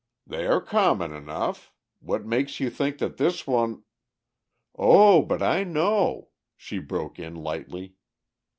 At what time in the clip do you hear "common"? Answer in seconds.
0.61-1.13